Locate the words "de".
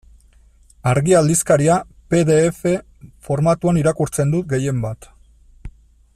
2.31-2.39